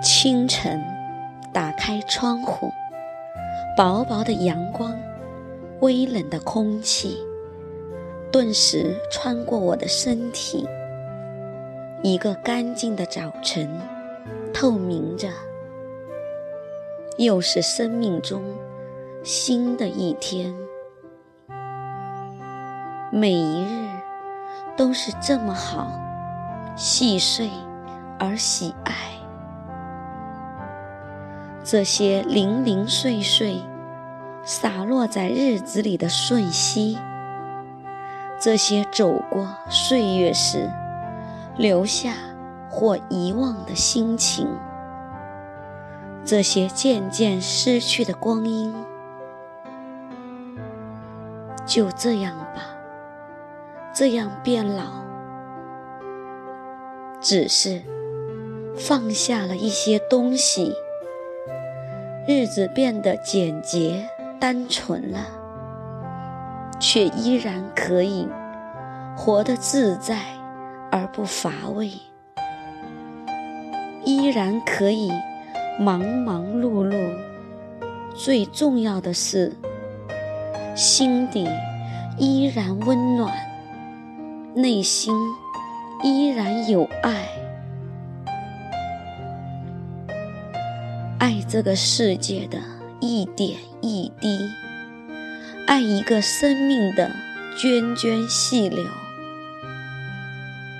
[0.00, 0.80] 清晨，
[1.52, 2.70] 打开窗户，
[3.76, 4.96] 薄薄的阳光，
[5.80, 7.18] 微冷的空气，
[8.30, 10.68] 顿时穿过我的身体。
[12.04, 13.68] 一个干净的早晨，
[14.54, 15.28] 透明着，
[17.16, 18.40] 又是生命中
[19.24, 20.54] 新的一天。
[23.10, 23.88] 每一日
[24.76, 25.90] 都是这么好，
[26.76, 27.50] 细碎
[28.20, 29.07] 而喜爱。
[31.70, 33.60] 这些零零碎碎
[34.42, 36.96] 洒落在日子里的瞬息，
[38.40, 40.70] 这些走过岁月时。
[41.58, 42.14] 留下
[42.70, 44.48] 或遗忘的心情，
[46.24, 48.72] 这些渐渐失去的光阴，
[51.66, 52.62] 就这样吧，
[53.92, 54.84] 这样变老，
[57.20, 57.82] 只是
[58.78, 60.72] 放下了一些东西，
[62.30, 64.06] 日子变得简洁
[64.38, 65.26] 单纯了，
[66.78, 68.28] 却依然可以
[69.16, 70.18] 活得自在。
[70.90, 71.90] 而不乏味，
[74.04, 75.10] 依然可以
[75.78, 77.14] 忙忙碌碌。
[78.14, 79.54] 最重要的是，
[80.74, 81.48] 心底
[82.18, 83.34] 依然温暖，
[84.54, 85.14] 内心
[86.02, 87.28] 依然有爱，
[91.50, 92.58] 这个世界的
[93.00, 94.38] 一点一滴，
[95.66, 97.10] 爱一个生命的
[97.56, 98.84] 涓涓细流。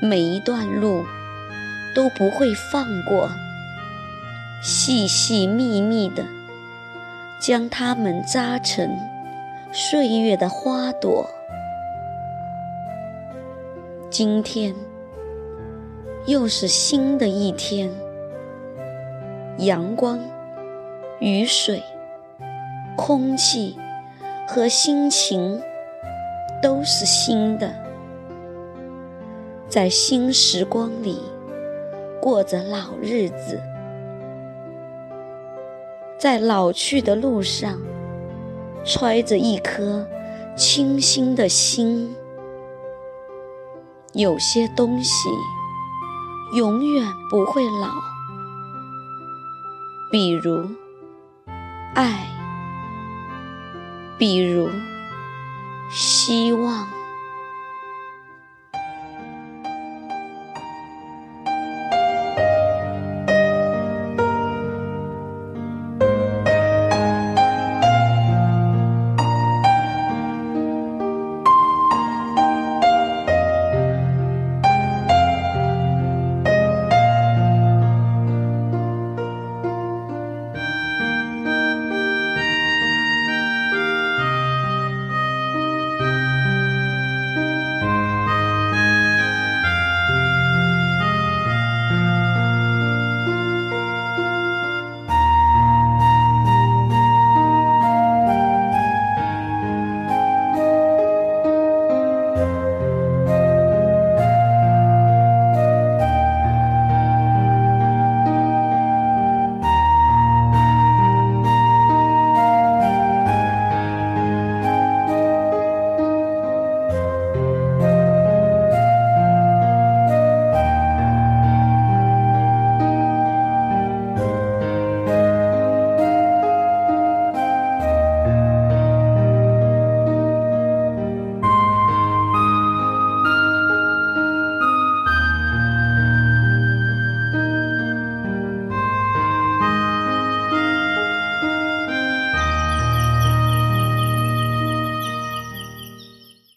[0.00, 1.04] 每一段路
[1.96, 3.28] 都不会放过，
[4.62, 6.24] 细细密密的
[7.40, 8.88] 将它们扎成
[9.72, 11.28] 岁月的花朵。
[14.10, 14.72] 今天
[16.26, 17.90] 又是新的一天，
[19.58, 20.20] 阳光、
[21.24, 21.80] 雨水、
[22.96, 23.78] 空气
[24.48, 25.62] 和心情
[26.60, 27.72] 都是新的。
[29.68, 31.22] 在新时光里
[32.20, 33.62] 过着老日子，
[36.18, 37.78] 在老去的路上
[38.84, 40.04] 揣着一颗
[40.56, 42.12] 清新的心。
[44.12, 45.28] 有些东西
[46.56, 47.92] 永远不会老，
[50.10, 50.68] 比如
[51.94, 52.26] 爱，
[54.16, 54.70] 比如
[55.90, 57.01] 希望。